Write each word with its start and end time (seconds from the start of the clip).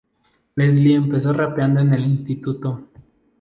Leslie 0.55 0.95
empezó 0.95 1.31
rapeando 1.31 1.81
en 1.81 1.93
el 1.93 2.05
instituto. 2.07 2.87